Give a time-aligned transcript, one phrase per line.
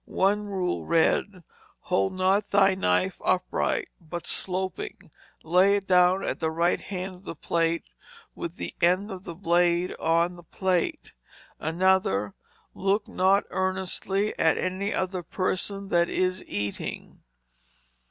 [0.05, 1.43] One rule read:
[1.81, 5.11] "Hold not thy knife upright, but sloping;
[5.43, 7.83] lay it down at right hand of the plate,
[8.33, 11.13] with end of blade on the plate."
[11.59, 12.33] Another,
[12.73, 17.19] "Look not earnestly at any other person that is eating."